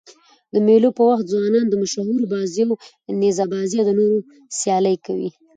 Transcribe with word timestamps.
د 0.53 0.55
مېلو 0.67 0.89
پر 0.97 1.03
وخت 1.11 1.25
ځوانان 1.31 1.65
د 1.69 1.73
مشهورو 1.83 2.29
بازيو: 2.33 2.69
نیزه 3.21 3.45
بازي 3.53 3.77
او 3.81 3.89
نورو 3.99 4.17
سيالۍ 4.59 4.95
کوي. 5.05 5.29